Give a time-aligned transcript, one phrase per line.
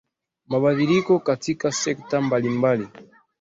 [0.47, 2.87] mabadiliko katika sekta mbalimbali